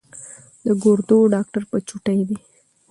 [0.65, 2.37] د ګردو ډاکټر په چوټۍ دی